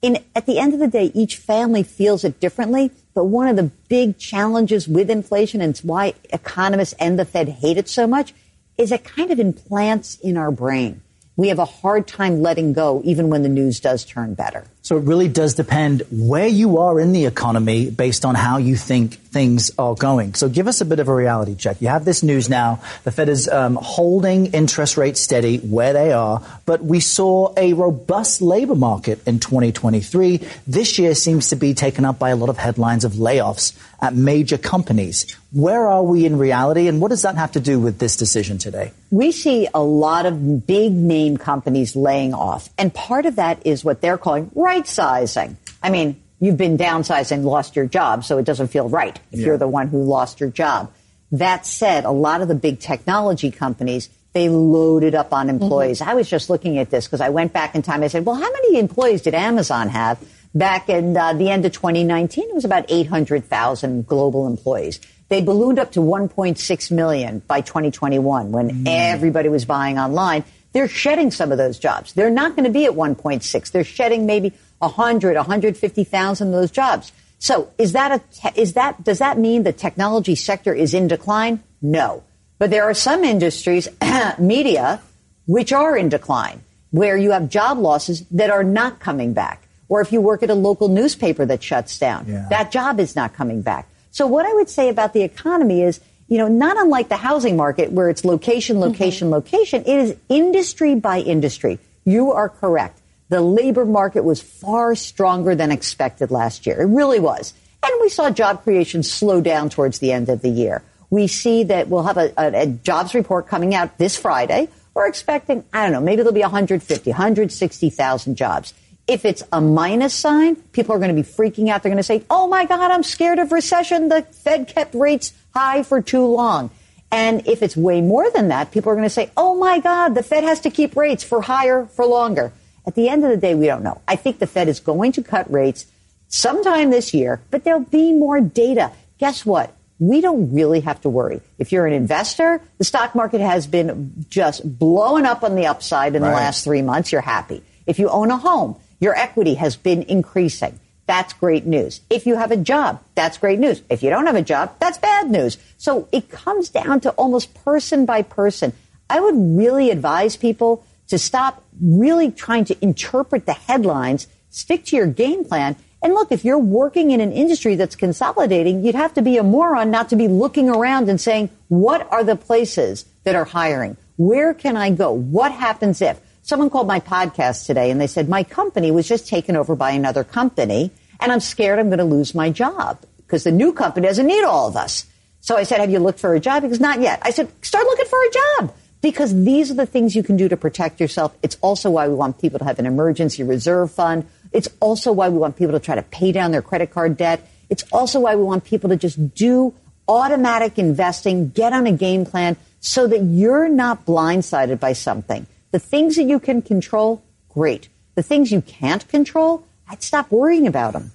In, 0.00 0.22
at 0.34 0.46
the 0.46 0.58
end 0.58 0.74
of 0.74 0.80
the 0.80 0.88
day, 0.88 1.10
each 1.14 1.36
family 1.36 1.82
feels 1.82 2.24
it 2.24 2.38
differently. 2.40 2.92
But 3.14 3.24
one 3.24 3.48
of 3.48 3.56
the 3.56 3.70
big 3.88 4.18
challenges 4.18 4.86
with 4.86 5.10
inflation, 5.10 5.60
and 5.60 5.70
it's 5.70 5.82
why 5.82 6.14
economists 6.30 6.94
and 7.00 7.18
the 7.18 7.24
Fed 7.24 7.48
hate 7.48 7.76
it 7.76 7.88
so 7.88 8.06
much, 8.06 8.32
is 8.76 8.92
it 8.92 9.02
kind 9.02 9.32
of 9.32 9.40
implants 9.40 10.14
in 10.20 10.36
our 10.36 10.52
brain 10.52 11.02
we 11.38 11.48
have 11.48 11.60
a 11.60 11.64
hard 11.64 12.08
time 12.08 12.42
letting 12.42 12.72
go 12.72 13.00
even 13.04 13.30
when 13.30 13.42
the 13.42 13.48
news 13.48 13.78
does 13.78 14.04
turn 14.04 14.34
better. 14.34 14.64
So 14.82 14.96
it 14.96 15.04
really 15.04 15.28
does 15.28 15.54
depend 15.54 16.02
where 16.10 16.46
you 16.46 16.78
are 16.78 16.98
in 16.98 17.12
the 17.12 17.26
economy 17.26 17.90
based 17.90 18.24
on 18.24 18.34
how 18.34 18.56
you 18.56 18.76
think 18.76 19.18
things 19.28 19.70
are 19.78 19.94
going. 19.94 20.34
So 20.34 20.48
give 20.48 20.66
us 20.66 20.80
a 20.80 20.84
bit 20.84 21.00
of 21.00 21.08
a 21.08 21.14
reality 21.14 21.54
check. 21.54 21.82
You 21.82 21.88
have 21.88 22.04
this 22.04 22.22
news 22.22 22.48
now. 22.48 22.80
The 23.04 23.12
Fed 23.12 23.28
is 23.28 23.48
um, 23.48 23.76
holding 23.80 24.46
interest 24.46 24.96
rates 24.96 25.20
steady 25.20 25.58
where 25.58 25.92
they 25.92 26.12
are, 26.12 26.42
but 26.64 26.82
we 26.82 27.00
saw 27.00 27.52
a 27.56 27.74
robust 27.74 28.40
labor 28.40 28.74
market 28.74 29.20
in 29.26 29.38
2023. 29.38 30.40
This 30.66 30.98
year 30.98 31.14
seems 31.14 31.50
to 31.50 31.56
be 31.56 31.74
taken 31.74 32.04
up 32.04 32.18
by 32.18 32.30
a 32.30 32.36
lot 32.36 32.48
of 32.48 32.56
headlines 32.56 33.04
of 33.04 33.12
layoffs 33.12 33.76
at 34.00 34.14
major 34.14 34.58
companies. 34.58 35.36
Where 35.52 35.88
are 35.88 36.02
we 36.02 36.24
in 36.24 36.38
reality, 36.38 36.88
and 36.88 37.00
what 37.00 37.08
does 37.08 37.22
that 37.22 37.36
have 37.36 37.52
to 37.52 37.60
do 37.60 37.80
with 37.80 37.98
this 37.98 38.16
decision 38.16 38.58
today? 38.58 38.92
We 39.10 39.32
see 39.32 39.66
a 39.72 39.82
lot 39.82 40.26
of 40.26 40.66
big 40.66 40.92
name 40.92 41.36
companies 41.36 41.96
laying 41.96 42.34
off, 42.34 42.68
and 42.78 42.92
part 42.92 43.26
of 43.26 43.36
that 43.36 43.66
is 43.66 43.84
what 43.84 44.00
they're 44.00 44.18
calling 44.18 44.50
right 44.68 44.86
sizing. 44.86 45.56
I 45.82 45.88
mean, 45.90 46.22
you've 46.40 46.58
been 46.58 46.76
downsized 46.76 47.32
and 47.32 47.44
lost 47.44 47.74
your 47.74 47.86
job, 47.86 48.24
so 48.24 48.36
it 48.36 48.44
doesn't 48.44 48.68
feel 48.68 48.88
right 48.88 49.18
if 49.32 49.40
yeah. 49.40 49.46
you're 49.46 49.58
the 49.58 49.68
one 49.68 49.88
who 49.88 50.02
lost 50.02 50.40
your 50.40 50.50
job. 50.50 50.92
That 51.32 51.64
said, 51.66 52.04
a 52.04 52.10
lot 52.10 52.42
of 52.42 52.48
the 52.48 52.54
big 52.54 52.78
technology 52.78 53.50
companies, 53.50 54.10
they 54.34 54.48
loaded 54.50 55.14
up 55.14 55.32
on 55.32 55.48
employees. 55.48 56.00
Mm-hmm. 56.00 56.10
I 56.10 56.14
was 56.14 56.28
just 56.28 56.50
looking 56.50 56.78
at 56.78 56.90
this 56.90 57.06
because 57.06 57.22
I 57.22 57.30
went 57.30 57.52
back 57.54 57.74
in 57.74 57.82
time. 57.82 58.02
I 58.02 58.08
said, 58.08 58.26
well, 58.26 58.36
how 58.36 58.50
many 58.50 58.78
employees 58.78 59.22
did 59.22 59.34
Amazon 59.34 59.88
have 59.88 60.22
back 60.54 60.90
in 60.90 61.16
uh, 61.16 61.32
the 61.32 61.48
end 61.48 61.64
of 61.64 61.72
2019? 61.72 62.50
It 62.50 62.54
was 62.54 62.66
about 62.66 62.84
800,000 62.88 64.06
global 64.06 64.46
employees. 64.46 65.00
They 65.28 65.42
ballooned 65.42 65.78
up 65.78 65.92
to 65.92 66.00
1.6 66.00 66.90
million 66.90 67.40
by 67.40 67.60
2021 67.60 68.52
when 68.52 68.70
mm. 68.70 68.84
everybody 68.86 69.48
was 69.48 69.64
buying 69.64 69.98
online. 69.98 70.44
They're 70.78 70.86
shedding 70.86 71.32
some 71.32 71.50
of 71.50 71.58
those 71.58 71.76
jobs. 71.76 72.12
They're 72.12 72.30
not 72.30 72.54
going 72.54 72.62
to 72.62 72.70
be 72.70 72.84
at 72.84 72.92
1.6. 72.92 73.70
They're 73.72 73.82
shedding 73.82 74.26
maybe 74.26 74.52
100, 74.78 75.34
150,000 75.34 76.46
of 76.46 76.52
those 76.52 76.70
jobs. 76.70 77.10
So 77.40 77.72
is 77.78 77.94
that 77.94 78.22
a, 78.44 78.52
is 78.60 78.74
that, 78.74 79.02
does 79.02 79.18
that 79.18 79.38
mean 79.38 79.64
the 79.64 79.72
technology 79.72 80.36
sector 80.36 80.72
is 80.72 80.94
in 80.94 81.08
decline? 81.08 81.64
No. 81.82 82.22
But 82.58 82.70
there 82.70 82.84
are 82.84 82.94
some 82.94 83.24
industries, 83.24 83.88
media, 84.38 85.02
which 85.46 85.72
are 85.72 85.96
in 85.96 86.10
decline, 86.10 86.62
where 86.92 87.16
you 87.16 87.32
have 87.32 87.48
job 87.48 87.78
losses 87.78 88.24
that 88.30 88.50
are 88.50 88.62
not 88.62 89.00
coming 89.00 89.32
back. 89.32 89.66
Or 89.88 90.00
if 90.00 90.12
you 90.12 90.20
work 90.20 90.44
at 90.44 90.50
a 90.50 90.54
local 90.54 90.86
newspaper 90.86 91.44
that 91.44 91.60
shuts 91.60 91.98
down, 91.98 92.26
yeah. 92.28 92.46
that 92.50 92.70
job 92.70 93.00
is 93.00 93.16
not 93.16 93.34
coming 93.34 93.62
back. 93.62 93.88
So 94.12 94.28
what 94.28 94.46
I 94.46 94.54
would 94.54 94.70
say 94.70 94.90
about 94.90 95.12
the 95.12 95.22
economy 95.22 95.82
is, 95.82 95.98
you 96.28 96.38
know, 96.38 96.48
not 96.48 96.76
unlike 96.76 97.08
the 97.08 97.16
housing 97.16 97.56
market 97.56 97.90
where 97.90 98.08
it's 98.08 98.24
location, 98.24 98.80
location, 98.80 99.26
mm-hmm. 99.26 99.34
location, 99.34 99.82
it 99.82 99.88
is 99.88 100.16
industry 100.28 100.94
by 100.94 101.20
industry. 101.20 101.78
You 102.04 102.32
are 102.32 102.48
correct 102.48 102.98
the 103.28 103.40
labor 103.40 103.84
market 103.84 104.24
was 104.24 104.40
far 104.40 104.94
stronger 104.94 105.54
than 105.54 105.70
expected 105.70 106.30
last 106.30 106.66
year. 106.66 106.80
It 106.80 106.86
really 106.86 107.20
was. 107.20 107.52
And 107.82 107.92
we 108.00 108.08
saw 108.08 108.30
job 108.30 108.62
creation 108.62 109.02
slow 109.02 109.40
down 109.40 109.70
towards 109.70 109.98
the 109.98 110.12
end 110.12 110.28
of 110.28 110.42
the 110.42 110.48
year. 110.48 110.82
We 111.10 111.26
see 111.26 111.64
that 111.64 111.88
we'll 111.88 112.02
have 112.02 112.16
a, 112.16 112.32
a, 112.36 112.62
a 112.62 112.66
jobs 112.66 113.14
report 113.14 113.46
coming 113.46 113.74
out 113.74 113.98
this 113.98 114.16
Friday. 114.16 114.68
We're 114.94 115.06
expecting, 115.06 115.64
I 115.72 115.84
don't 115.84 115.92
know, 115.92 116.00
maybe 116.00 116.22
there'll 116.22 116.32
be 116.32 116.40
150, 116.40 117.10
160,000 117.10 118.36
jobs. 118.36 118.74
If 119.08 119.24
it's 119.24 119.42
a 119.52 119.60
minus 119.60 120.14
sign, 120.14 120.56
people 120.56 120.94
are 120.94 120.98
going 120.98 121.14
to 121.16 121.20
be 121.20 121.26
freaking 121.26 121.70
out. 121.70 121.82
They're 121.82 121.90
going 121.90 121.96
to 121.96 122.02
say, 122.02 122.24
oh 122.28 122.46
my 122.46 122.66
God, 122.66 122.90
I'm 122.90 123.02
scared 123.02 123.38
of 123.38 123.50
recession. 123.50 124.10
The 124.10 124.22
Fed 124.22 124.68
kept 124.68 124.94
rates 124.94 125.32
high 125.54 125.82
for 125.82 126.02
too 126.02 126.26
long. 126.26 126.70
And 127.10 127.48
if 127.48 127.62
it's 127.62 127.76
way 127.76 128.02
more 128.02 128.30
than 128.30 128.48
that, 128.48 128.70
people 128.70 128.92
are 128.92 128.94
going 128.94 129.06
to 129.06 129.10
say, 129.10 129.30
oh 129.36 129.56
my 129.56 129.80
God, 129.80 130.14
the 130.14 130.22
Fed 130.22 130.44
has 130.44 130.60
to 130.60 130.70
keep 130.70 130.94
rates 130.94 131.24
for 131.24 131.40
higher 131.40 131.86
for 131.86 132.04
longer. 132.04 132.52
At 132.86 132.94
the 132.94 133.08
end 133.08 133.24
of 133.24 133.30
the 133.30 133.36
day, 133.36 133.54
we 133.54 133.66
don't 133.66 133.82
know. 133.82 134.00
I 134.06 134.16
think 134.16 134.38
the 134.38 134.46
Fed 134.46 134.68
is 134.68 134.80
going 134.80 135.12
to 135.12 135.22
cut 135.22 135.50
rates 135.50 135.86
sometime 136.28 136.90
this 136.90 137.14
year, 137.14 137.40
but 137.50 137.64
there'll 137.64 137.80
be 137.80 138.12
more 138.12 138.40
data. 138.40 138.92
Guess 139.18 139.46
what? 139.46 139.74
We 139.98 140.20
don't 140.20 140.52
really 140.52 140.80
have 140.80 141.00
to 141.00 141.08
worry. 141.08 141.40
If 141.58 141.72
you're 141.72 141.86
an 141.86 141.92
investor, 141.92 142.60
the 142.76 142.84
stock 142.84 143.14
market 143.14 143.40
has 143.40 143.66
been 143.66 144.26
just 144.28 144.78
blowing 144.78 145.24
up 145.24 145.42
on 145.42 145.54
the 145.54 145.66
upside 145.66 146.14
in 146.14 146.22
right. 146.22 146.28
the 146.28 146.36
last 146.36 146.62
three 146.62 146.82
months. 146.82 147.10
You're 147.10 147.20
happy. 147.20 147.62
If 147.86 147.98
you 147.98 148.08
own 148.10 148.30
a 148.30 148.36
home, 148.36 148.76
your 149.00 149.16
equity 149.16 149.54
has 149.54 149.76
been 149.76 150.02
increasing. 150.02 150.78
That's 151.06 151.32
great 151.32 151.64
news. 151.64 152.02
If 152.10 152.26
you 152.26 152.36
have 152.36 152.50
a 152.50 152.56
job, 152.56 153.02
that's 153.14 153.38
great 153.38 153.58
news. 153.58 153.82
If 153.88 154.02
you 154.02 154.10
don't 154.10 154.26
have 154.26 154.36
a 154.36 154.42
job, 154.42 154.74
that's 154.78 154.98
bad 154.98 155.30
news. 155.30 155.56
So 155.78 156.06
it 156.12 156.30
comes 156.30 156.68
down 156.68 157.00
to 157.00 157.10
almost 157.12 157.54
person 157.64 158.04
by 158.04 158.22
person. 158.22 158.74
I 159.08 159.20
would 159.20 159.34
really 159.34 159.90
advise 159.90 160.36
people 160.36 160.84
to 161.06 161.18
stop 161.18 161.64
really 161.80 162.30
trying 162.30 162.66
to 162.66 162.76
interpret 162.82 163.46
the 163.46 163.54
headlines, 163.54 164.26
stick 164.50 164.84
to 164.86 164.96
your 164.96 165.06
game 165.06 165.44
plan. 165.44 165.76
And 166.02 166.12
look, 166.12 166.30
if 166.30 166.44
you're 166.44 166.58
working 166.58 167.10
in 167.10 167.20
an 167.20 167.32
industry 167.32 167.74
that's 167.74 167.96
consolidating, 167.96 168.84
you'd 168.84 168.94
have 168.94 169.14
to 169.14 169.22
be 169.22 169.38
a 169.38 169.42
moron 169.42 169.90
not 169.90 170.10
to 170.10 170.16
be 170.16 170.28
looking 170.28 170.68
around 170.68 171.08
and 171.08 171.20
saying, 171.20 171.48
what 171.68 172.06
are 172.12 172.22
the 172.22 172.36
places 172.36 173.06
that 173.24 173.34
are 173.34 173.46
hiring? 173.46 173.96
Where 174.16 174.52
can 174.52 174.76
I 174.76 174.90
go? 174.90 175.10
What 175.12 175.52
happens 175.52 176.02
if? 176.02 176.20
Someone 176.48 176.70
called 176.70 176.86
my 176.86 177.00
podcast 177.00 177.66
today 177.66 177.90
and 177.90 178.00
they 178.00 178.06
said, 178.06 178.26
my 178.26 178.42
company 178.42 178.90
was 178.90 179.06
just 179.06 179.28
taken 179.28 179.54
over 179.54 179.76
by 179.76 179.90
another 179.90 180.24
company 180.24 180.90
and 181.20 181.30
I'm 181.30 181.40
scared 181.40 181.78
I'm 181.78 181.88
going 181.88 181.98
to 181.98 182.06
lose 182.06 182.34
my 182.34 182.48
job 182.48 182.98
because 183.18 183.44
the 183.44 183.52
new 183.52 183.74
company 183.74 184.06
doesn't 184.06 184.26
need 184.26 184.44
all 184.44 184.66
of 184.66 184.74
us. 184.74 185.04
So 185.42 185.58
I 185.58 185.64
said, 185.64 185.80
have 185.80 185.90
you 185.90 185.98
looked 185.98 186.20
for 186.20 186.32
a 186.32 186.40
job? 186.40 186.62
Because 186.62 186.80
not 186.80 187.02
yet. 187.02 187.18
I 187.20 187.32
said, 187.32 187.52
start 187.62 187.84
looking 187.84 188.06
for 188.06 188.18
a 188.18 188.30
job 188.30 188.74
because 189.02 189.44
these 189.44 189.70
are 189.70 189.74
the 189.74 189.84
things 189.84 190.16
you 190.16 190.22
can 190.22 190.38
do 190.38 190.48
to 190.48 190.56
protect 190.56 191.00
yourself. 191.00 191.36
It's 191.42 191.58
also 191.60 191.90
why 191.90 192.08
we 192.08 192.14
want 192.14 192.40
people 192.40 192.58
to 192.60 192.64
have 192.64 192.78
an 192.78 192.86
emergency 192.86 193.42
reserve 193.42 193.92
fund. 193.92 194.26
It's 194.50 194.70
also 194.80 195.12
why 195.12 195.28
we 195.28 195.36
want 195.36 195.56
people 195.56 195.78
to 195.78 195.84
try 195.84 195.96
to 195.96 196.02
pay 196.02 196.32
down 196.32 196.50
their 196.50 196.62
credit 196.62 196.92
card 196.92 197.18
debt. 197.18 197.46
It's 197.68 197.84
also 197.92 198.20
why 198.20 198.36
we 198.36 198.42
want 198.42 198.64
people 198.64 198.88
to 198.88 198.96
just 198.96 199.34
do 199.34 199.74
automatic 200.08 200.78
investing, 200.78 201.50
get 201.50 201.74
on 201.74 201.86
a 201.86 201.92
game 201.92 202.24
plan 202.24 202.56
so 202.80 203.06
that 203.06 203.22
you're 203.22 203.68
not 203.68 204.06
blindsided 204.06 204.80
by 204.80 204.94
something. 204.94 205.46
The 205.70 205.78
things 205.78 206.16
that 206.16 206.24
you 206.24 206.40
can 206.40 206.62
control, 206.62 207.22
great. 207.48 207.88
The 208.14 208.22
things 208.22 208.50
you 208.50 208.62
can't 208.62 209.06
control, 209.08 209.64
I'd 209.88 210.02
stop 210.02 210.30
worrying 210.30 210.66
about 210.66 210.92
them. 210.94 211.12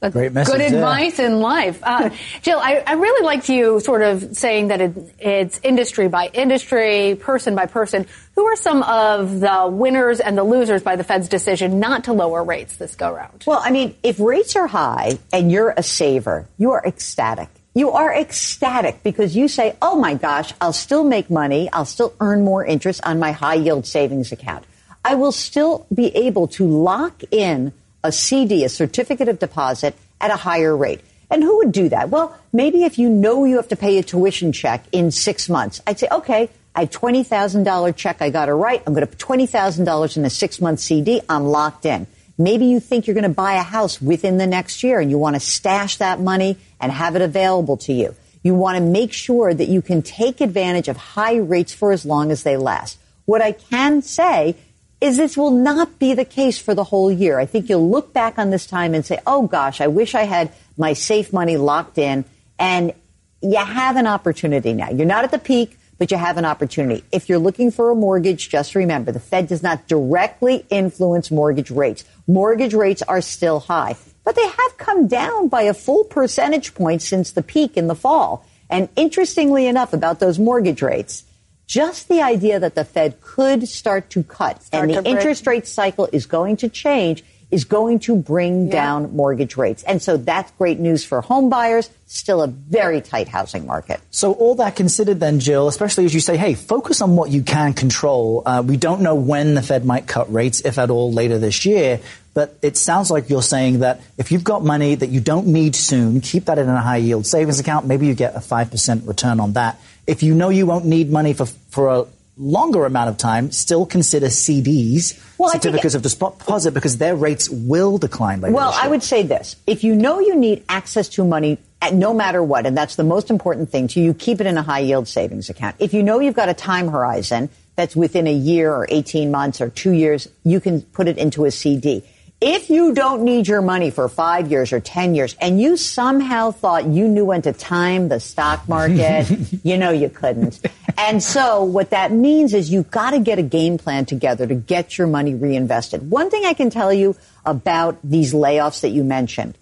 That's 0.00 0.14
Great 0.14 0.32
message. 0.32 0.54
Good 0.54 0.72
advice 0.72 1.18
yeah. 1.18 1.26
in 1.26 1.40
life. 1.40 1.78
Uh, 1.82 2.08
Jill, 2.42 2.58
I, 2.58 2.82
I, 2.86 2.94
really 2.94 3.24
liked 3.24 3.50
you 3.50 3.80
sort 3.80 4.00
of 4.00 4.34
saying 4.34 4.68
that 4.68 4.80
it, 4.80 5.14
it's 5.18 5.60
industry 5.62 6.08
by 6.08 6.30
industry, 6.32 7.18
person 7.20 7.54
by 7.54 7.66
person. 7.66 8.06
Who 8.34 8.46
are 8.46 8.56
some 8.56 8.82
of 8.82 9.40
the 9.40 9.68
winners 9.70 10.20
and 10.20 10.38
the 10.38 10.42
losers 10.42 10.82
by 10.82 10.96
the 10.96 11.04
Fed's 11.04 11.28
decision 11.28 11.80
not 11.80 12.04
to 12.04 12.14
lower 12.14 12.42
rates 12.42 12.76
this 12.76 12.94
go 12.94 13.12
round? 13.12 13.44
Well, 13.46 13.60
I 13.62 13.70
mean, 13.70 13.94
if 14.02 14.18
rates 14.18 14.56
are 14.56 14.66
high 14.66 15.18
and 15.34 15.52
you're 15.52 15.74
a 15.76 15.82
saver, 15.82 16.48
you 16.56 16.70
are 16.70 16.82
ecstatic. 16.82 17.50
You 17.72 17.92
are 17.92 18.12
ecstatic 18.12 19.04
because 19.04 19.36
you 19.36 19.46
say, 19.46 19.76
oh 19.80 19.94
my 19.94 20.14
gosh, 20.14 20.52
I'll 20.60 20.72
still 20.72 21.04
make 21.04 21.30
money. 21.30 21.70
I'll 21.72 21.84
still 21.84 22.12
earn 22.18 22.44
more 22.44 22.64
interest 22.64 23.00
on 23.04 23.20
my 23.20 23.30
high 23.30 23.54
yield 23.54 23.86
savings 23.86 24.32
account. 24.32 24.64
I 25.04 25.14
will 25.14 25.30
still 25.30 25.86
be 25.94 26.06
able 26.16 26.48
to 26.48 26.66
lock 26.66 27.22
in 27.30 27.72
a 28.02 28.10
CD, 28.10 28.64
a 28.64 28.68
certificate 28.68 29.28
of 29.28 29.38
deposit, 29.38 29.94
at 30.20 30.30
a 30.30 30.36
higher 30.36 30.76
rate. 30.76 31.00
And 31.30 31.44
who 31.44 31.58
would 31.58 31.70
do 31.70 31.88
that? 31.90 32.10
Well, 32.10 32.36
maybe 32.52 32.82
if 32.82 32.98
you 32.98 33.08
know 33.08 33.44
you 33.44 33.56
have 33.56 33.68
to 33.68 33.76
pay 33.76 33.98
a 33.98 34.02
tuition 34.02 34.52
check 34.52 34.84
in 34.90 35.12
six 35.12 35.48
months, 35.48 35.80
I'd 35.86 35.98
say, 35.98 36.08
okay, 36.10 36.50
I 36.74 36.80
have 36.80 36.90
$20,000 36.90 37.96
check. 37.96 38.20
I 38.20 38.30
got 38.30 38.48
it 38.48 38.52
right. 38.52 38.82
I'm 38.84 38.94
going 38.94 39.06
to 39.06 39.16
put 39.16 39.18
$20,000 39.18 40.16
in 40.16 40.24
a 40.24 40.30
six 40.30 40.60
month 40.60 40.80
CD. 40.80 41.20
I'm 41.28 41.44
locked 41.44 41.86
in. 41.86 42.08
Maybe 42.40 42.64
you 42.64 42.80
think 42.80 43.06
you're 43.06 43.14
going 43.14 43.24
to 43.24 43.28
buy 43.28 43.54
a 43.54 43.62
house 43.62 44.00
within 44.00 44.38
the 44.38 44.46
next 44.46 44.82
year 44.82 44.98
and 44.98 45.10
you 45.10 45.18
want 45.18 45.36
to 45.36 45.40
stash 45.40 45.98
that 45.98 46.20
money 46.20 46.56
and 46.80 46.90
have 46.90 47.14
it 47.14 47.20
available 47.20 47.76
to 47.78 47.92
you. 47.92 48.16
You 48.42 48.54
want 48.54 48.78
to 48.78 48.82
make 48.82 49.12
sure 49.12 49.52
that 49.52 49.68
you 49.68 49.82
can 49.82 50.00
take 50.00 50.40
advantage 50.40 50.88
of 50.88 50.96
high 50.96 51.36
rates 51.36 51.74
for 51.74 51.92
as 51.92 52.06
long 52.06 52.30
as 52.30 52.42
they 52.42 52.56
last. 52.56 52.98
What 53.26 53.42
I 53.42 53.52
can 53.52 54.00
say 54.00 54.56
is 55.02 55.18
this 55.18 55.36
will 55.36 55.50
not 55.50 55.98
be 55.98 56.14
the 56.14 56.24
case 56.24 56.58
for 56.58 56.74
the 56.74 56.84
whole 56.84 57.12
year. 57.12 57.38
I 57.38 57.44
think 57.44 57.68
you'll 57.68 57.90
look 57.90 58.14
back 58.14 58.38
on 58.38 58.48
this 58.48 58.66
time 58.66 58.94
and 58.94 59.04
say, 59.04 59.18
oh 59.26 59.46
gosh, 59.46 59.82
I 59.82 59.88
wish 59.88 60.14
I 60.14 60.22
had 60.22 60.50
my 60.78 60.94
safe 60.94 61.34
money 61.34 61.58
locked 61.58 61.98
in. 61.98 62.24
And 62.58 62.94
you 63.42 63.58
have 63.58 63.96
an 63.96 64.06
opportunity 64.06 64.72
now. 64.72 64.88
You're 64.88 65.06
not 65.06 65.24
at 65.24 65.30
the 65.30 65.38
peak, 65.38 65.76
but 66.00 66.10
you 66.10 66.16
have 66.16 66.38
an 66.38 66.46
opportunity. 66.46 67.04
If 67.12 67.28
you're 67.28 67.38
looking 67.38 67.70
for 67.70 67.90
a 67.90 67.94
mortgage, 67.94 68.48
just 68.48 68.74
remember 68.74 69.12
the 69.12 69.20
Fed 69.20 69.48
does 69.48 69.62
not 69.62 69.86
directly 69.86 70.64
influence 70.70 71.30
mortgage 71.30 71.70
rates. 71.70 72.04
Mortgage 72.30 72.74
rates 72.74 73.02
are 73.02 73.20
still 73.20 73.58
high, 73.58 73.96
but 74.24 74.36
they 74.36 74.46
have 74.46 74.76
come 74.76 75.08
down 75.08 75.48
by 75.48 75.62
a 75.62 75.74
full 75.74 76.04
percentage 76.04 76.74
point 76.74 77.02
since 77.02 77.32
the 77.32 77.42
peak 77.42 77.76
in 77.76 77.88
the 77.88 77.96
fall. 77.96 78.46
And 78.68 78.88
interestingly 78.94 79.66
enough, 79.66 79.92
about 79.92 80.20
those 80.20 80.38
mortgage 80.38 80.80
rates, 80.80 81.24
just 81.66 82.08
the 82.08 82.22
idea 82.22 82.60
that 82.60 82.76
the 82.76 82.84
Fed 82.84 83.20
could 83.20 83.66
start 83.66 84.10
to 84.10 84.22
cut 84.22 84.62
start 84.62 84.90
and 84.90 85.04
the 85.04 85.10
interest 85.10 85.44
rate 85.48 85.66
cycle 85.66 86.08
is 86.12 86.26
going 86.26 86.58
to 86.58 86.68
change 86.68 87.24
is 87.50 87.64
going 87.64 87.98
to 87.98 88.14
bring 88.14 88.66
yeah. 88.66 88.72
down 88.72 89.16
mortgage 89.16 89.56
rates. 89.56 89.82
And 89.82 90.00
so 90.00 90.16
that's 90.16 90.50
great 90.52 90.78
news 90.78 91.04
for 91.04 91.20
home 91.20 91.48
buyers. 91.48 91.90
Still 92.06 92.42
a 92.42 92.46
very 92.46 93.00
tight 93.00 93.28
housing 93.28 93.66
market. 93.66 94.00
So 94.10 94.32
all 94.32 94.56
that 94.56 94.76
considered 94.76 95.20
then, 95.20 95.40
Jill, 95.40 95.68
especially 95.68 96.04
as 96.04 96.14
you 96.14 96.20
say, 96.20 96.36
hey, 96.36 96.54
focus 96.54 97.00
on 97.00 97.16
what 97.16 97.30
you 97.30 97.42
can 97.42 97.72
control. 97.72 98.42
Uh, 98.46 98.62
we 98.64 98.76
don't 98.76 99.00
know 99.00 99.14
when 99.14 99.54
the 99.54 99.62
Fed 99.62 99.84
might 99.84 100.06
cut 100.06 100.32
rates, 100.32 100.60
if 100.64 100.78
at 100.78 100.90
all, 100.90 101.12
later 101.12 101.38
this 101.38 101.64
year. 101.64 102.00
But 102.32 102.56
it 102.62 102.76
sounds 102.76 103.10
like 103.10 103.28
you're 103.28 103.42
saying 103.42 103.80
that 103.80 104.00
if 104.16 104.30
you've 104.30 104.44
got 104.44 104.64
money 104.64 104.94
that 104.94 105.08
you 105.08 105.20
don't 105.20 105.48
need 105.48 105.74
soon, 105.74 106.20
keep 106.20 106.44
that 106.44 106.58
in 106.58 106.68
a 106.68 106.80
high 106.80 106.98
yield 106.98 107.26
savings 107.26 107.58
account. 107.58 107.86
Maybe 107.86 108.06
you 108.06 108.14
get 108.14 108.36
a 108.36 108.38
5% 108.38 109.06
return 109.06 109.40
on 109.40 109.54
that 109.54 109.80
if 110.10 110.24
you 110.24 110.34
know 110.34 110.48
you 110.48 110.66
won't 110.66 110.84
need 110.84 111.10
money 111.10 111.32
for, 111.32 111.46
for 111.46 111.88
a 111.88 112.06
longer 112.36 112.84
amount 112.84 113.10
of 113.10 113.16
time, 113.16 113.52
still 113.52 113.86
consider 113.86 114.26
CDs, 114.26 115.16
well, 115.38 115.50
certificates 115.50 115.94
of 115.94 116.02
deposit, 116.02 116.72
because 116.72 116.98
their 116.98 117.14
rates 117.14 117.48
will 117.48 117.96
decline 117.96 118.40
later. 118.40 118.54
Well, 118.54 118.72
I 118.74 118.88
would 118.88 119.04
say 119.04 119.22
this. 119.22 119.54
If 119.68 119.84
you 119.84 119.94
know 119.94 120.18
you 120.18 120.34
need 120.34 120.64
access 120.68 121.08
to 121.10 121.24
money 121.24 121.58
at 121.80 121.94
no 121.94 122.12
matter 122.12 122.42
what, 122.42 122.66
and 122.66 122.76
that's 122.76 122.96
the 122.96 123.04
most 123.04 123.30
important 123.30 123.70
thing 123.70 123.86
to 123.88 124.00
you, 124.00 124.12
keep 124.12 124.40
it 124.40 124.48
in 124.48 124.58
a 124.58 124.62
high 124.62 124.80
yield 124.80 125.06
savings 125.06 125.48
account. 125.48 125.76
If 125.78 125.94
you 125.94 126.02
know 126.02 126.18
you've 126.18 126.34
got 126.34 126.48
a 126.48 126.54
time 126.54 126.88
horizon 126.88 127.48
that's 127.76 127.94
within 127.94 128.26
a 128.26 128.32
year 128.32 128.74
or 128.74 128.86
18 128.90 129.30
months 129.30 129.60
or 129.60 129.70
two 129.70 129.92
years, 129.92 130.28
you 130.42 130.60
can 130.60 130.82
put 130.82 131.06
it 131.06 131.18
into 131.18 131.44
a 131.44 131.52
CD. 131.52 132.02
If 132.42 132.70
you 132.70 132.94
don't 132.94 133.24
need 133.24 133.48
your 133.48 133.60
money 133.60 133.90
for 133.90 134.08
five 134.08 134.50
years 134.50 134.72
or 134.72 134.80
10 134.80 135.14
years 135.14 135.36
and 135.42 135.60
you 135.60 135.76
somehow 135.76 136.52
thought 136.52 136.86
you 136.86 137.06
knew 137.06 137.26
when 137.26 137.42
to 137.42 137.52
time 137.52 138.08
the 138.08 138.18
stock 138.18 138.66
market, 138.66 139.28
you 139.62 139.76
know 139.76 139.90
you 139.90 140.08
couldn't. 140.08 140.58
And 140.96 141.22
so 141.22 141.64
what 141.64 141.90
that 141.90 142.12
means 142.12 142.54
is 142.54 142.70
you've 142.70 142.90
got 142.90 143.10
to 143.10 143.20
get 143.20 143.38
a 143.38 143.42
game 143.42 143.76
plan 143.76 144.06
together 144.06 144.46
to 144.46 144.54
get 144.54 144.96
your 144.96 145.06
money 145.06 145.34
reinvested. 145.34 146.10
One 146.10 146.30
thing 146.30 146.46
I 146.46 146.54
can 146.54 146.70
tell 146.70 146.90
you 146.90 147.14
about 147.44 147.98
these 148.02 148.32
layoffs 148.32 148.80
that 148.80 148.88
you 148.88 149.04
mentioned, 149.04 149.58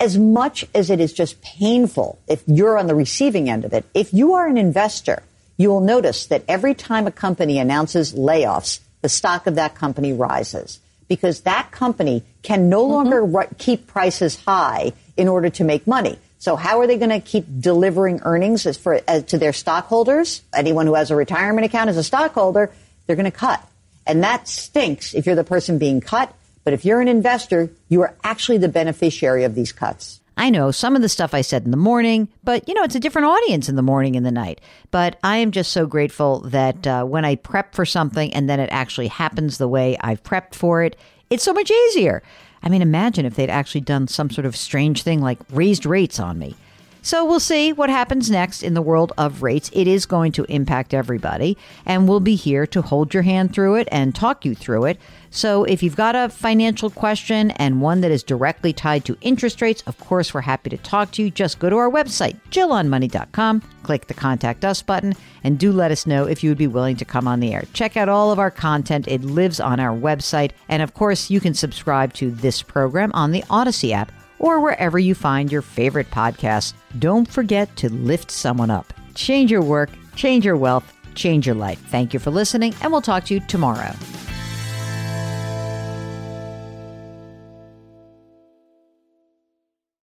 as 0.00 0.18
much 0.18 0.66
as 0.74 0.90
it 0.90 0.98
is 0.98 1.12
just 1.12 1.40
painful 1.40 2.18
if 2.26 2.42
you're 2.48 2.78
on 2.78 2.88
the 2.88 2.96
receiving 2.96 3.48
end 3.48 3.64
of 3.64 3.72
it, 3.72 3.84
if 3.94 4.12
you 4.12 4.34
are 4.34 4.48
an 4.48 4.58
investor, 4.58 5.22
you 5.56 5.68
will 5.68 5.82
notice 5.82 6.26
that 6.26 6.42
every 6.48 6.74
time 6.74 7.06
a 7.06 7.12
company 7.12 7.60
announces 7.60 8.12
layoffs, 8.12 8.80
the 9.02 9.08
stock 9.08 9.46
of 9.46 9.54
that 9.54 9.76
company 9.76 10.12
rises 10.12 10.80
because 11.08 11.40
that 11.40 11.70
company 11.70 12.22
can 12.42 12.68
no 12.68 12.84
mm-hmm. 12.84 13.10
longer 13.10 13.48
keep 13.58 13.86
prices 13.86 14.36
high 14.36 14.92
in 15.16 15.28
order 15.28 15.50
to 15.50 15.64
make 15.64 15.86
money. 15.86 16.18
So 16.38 16.54
how 16.54 16.80
are 16.80 16.86
they 16.86 16.98
going 16.98 17.10
to 17.10 17.20
keep 17.20 17.46
delivering 17.60 18.20
earnings 18.22 18.64
as 18.64 18.76
for, 18.76 19.00
as 19.08 19.24
to 19.24 19.38
their 19.38 19.52
stockholders? 19.52 20.42
Anyone 20.54 20.86
who 20.86 20.94
has 20.94 21.10
a 21.10 21.16
retirement 21.16 21.64
account 21.64 21.90
as 21.90 21.96
a 21.96 22.04
stockholder, 22.04 22.70
they're 23.06 23.16
going 23.16 23.24
to 23.24 23.30
cut. 23.32 23.60
And 24.06 24.22
that 24.22 24.46
stinks 24.46 25.14
if 25.14 25.26
you're 25.26 25.34
the 25.34 25.44
person 25.44 25.78
being 25.78 26.00
cut. 26.00 26.32
But 26.62 26.74
if 26.74 26.84
you're 26.84 27.00
an 27.00 27.08
investor, 27.08 27.70
you 27.88 28.02
are 28.02 28.14
actually 28.22 28.58
the 28.58 28.68
beneficiary 28.68 29.44
of 29.44 29.54
these 29.54 29.72
cuts. 29.72 30.20
I 30.38 30.50
know 30.50 30.70
some 30.70 30.94
of 30.94 31.02
the 31.02 31.08
stuff 31.08 31.34
I 31.34 31.40
said 31.40 31.64
in 31.64 31.72
the 31.72 31.76
morning, 31.76 32.28
but 32.44 32.66
you 32.68 32.74
know, 32.74 32.84
it's 32.84 32.94
a 32.94 33.00
different 33.00 33.26
audience 33.26 33.68
in 33.68 33.74
the 33.74 33.82
morning 33.82 34.14
and 34.14 34.24
the 34.24 34.30
night. 34.30 34.60
But 34.92 35.18
I 35.24 35.38
am 35.38 35.50
just 35.50 35.72
so 35.72 35.84
grateful 35.84 36.40
that 36.42 36.86
uh, 36.86 37.04
when 37.04 37.24
I 37.24 37.34
prep 37.34 37.74
for 37.74 37.84
something 37.84 38.32
and 38.32 38.48
then 38.48 38.60
it 38.60 38.70
actually 38.70 39.08
happens 39.08 39.58
the 39.58 39.66
way 39.66 39.96
I've 40.00 40.22
prepped 40.22 40.54
for 40.54 40.84
it, 40.84 40.96
it's 41.28 41.42
so 41.42 41.52
much 41.52 41.72
easier. 41.72 42.22
I 42.62 42.68
mean, 42.68 42.82
imagine 42.82 43.26
if 43.26 43.34
they'd 43.34 43.50
actually 43.50 43.80
done 43.80 44.06
some 44.06 44.30
sort 44.30 44.46
of 44.46 44.56
strange 44.56 45.02
thing 45.02 45.20
like 45.20 45.38
raised 45.50 45.84
rates 45.84 46.20
on 46.20 46.38
me. 46.38 46.54
So 47.02 47.24
we'll 47.24 47.40
see 47.40 47.72
what 47.72 47.90
happens 47.90 48.30
next 48.30 48.62
in 48.62 48.74
the 48.74 48.82
world 48.82 49.12
of 49.18 49.42
rates. 49.42 49.70
It 49.72 49.88
is 49.88 50.06
going 50.06 50.32
to 50.32 50.44
impact 50.44 50.94
everybody, 50.94 51.56
and 51.86 52.08
we'll 52.08 52.20
be 52.20 52.34
here 52.34 52.66
to 52.68 52.82
hold 52.82 53.14
your 53.14 53.22
hand 53.22 53.52
through 53.52 53.76
it 53.76 53.88
and 53.90 54.14
talk 54.14 54.44
you 54.44 54.54
through 54.54 54.84
it. 54.84 54.98
So 55.30 55.64
if 55.64 55.82
you've 55.82 55.96
got 55.96 56.16
a 56.16 56.28
financial 56.28 56.90
question 56.90 57.50
and 57.52 57.80
one 57.80 58.00
that 58.00 58.10
is 58.10 58.22
directly 58.22 58.72
tied 58.72 59.04
to 59.04 59.16
interest 59.20 59.60
rates, 59.60 59.82
of 59.86 59.98
course, 59.98 60.32
we're 60.32 60.40
happy 60.40 60.70
to 60.70 60.78
talk 60.78 61.10
to 61.12 61.22
you. 61.22 61.30
Just 61.30 61.58
go 61.58 61.70
to 61.70 61.76
our 61.76 61.90
website, 61.90 62.38
jillonmoney.com, 62.50 63.62
click 63.82 64.06
the 64.06 64.14
contact 64.14 64.64
us 64.64 64.82
button, 64.82 65.14
and 65.44 65.58
do 65.58 65.72
let 65.72 65.90
us 65.90 66.06
know 66.06 66.26
if 66.26 66.42
you 66.42 66.50
would 66.50 66.58
be 66.58 66.66
willing 66.66 66.96
to 66.96 67.04
come 67.04 67.28
on 67.28 67.40
the 67.40 67.52
air. 67.52 67.64
Check 67.72 67.96
out 67.96 68.08
all 68.08 68.32
of 68.32 68.38
our 68.38 68.50
content. 68.50 69.08
It 69.08 69.22
lives 69.22 69.60
on 69.60 69.80
our 69.80 69.96
website. 69.96 70.52
And 70.68 70.82
of 70.82 70.94
course, 70.94 71.30
you 71.30 71.40
can 71.40 71.54
subscribe 71.54 72.12
to 72.14 72.30
this 72.30 72.62
program 72.62 73.12
on 73.14 73.30
the 73.30 73.42
Audacy 73.42 73.92
app 73.92 74.12
or 74.38 74.60
wherever 74.60 74.98
you 74.98 75.14
find 75.14 75.50
your 75.50 75.62
favorite 75.62 76.10
podcasts. 76.10 76.72
Don't 76.98 77.28
forget 77.28 77.74
to 77.76 77.92
lift 77.92 78.30
someone 78.30 78.70
up. 78.70 78.92
Change 79.14 79.50
your 79.50 79.62
work, 79.62 79.90
change 80.14 80.44
your 80.44 80.56
wealth, 80.56 80.92
change 81.14 81.46
your 81.46 81.56
life. 81.56 81.80
Thank 81.88 82.14
you 82.14 82.20
for 82.20 82.30
listening, 82.30 82.74
and 82.80 82.92
we'll 82.92 83.02
talk 83.02 83.24
to 83.24 83.34
you 83.34 83.40
tomorrow. 83.40 83.92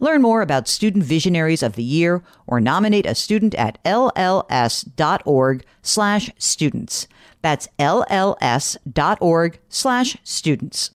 Learn 0.00 0.22
more 0.22 0.42
about 0.42 0.68
Student 0.68 1.04
Visionaries 1.04 1.62
of 1.62 1.74
the 1.74 1.82
Year 1.82 2.22
or 2.46 2.60
nominate 2.60 3.06
a 3.06 3.14
student 3.14 3.54
at 3.54 3.82
lls.org 3.84 5.64
slash 5.82 6.30
students. 6.38 7.08
That's 7.42 7.68
lls.org 7.78 9.58
slash 9.68 10.16
students. 10.24 10.78